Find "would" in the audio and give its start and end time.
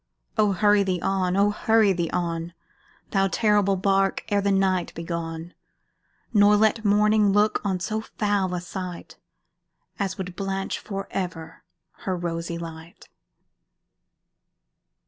10.17-10.35